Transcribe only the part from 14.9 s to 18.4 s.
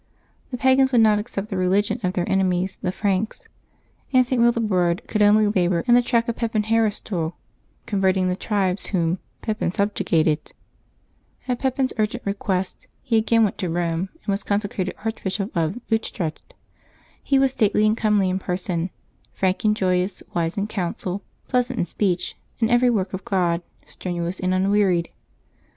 Archbishop of Utrecht. He was stately and comely in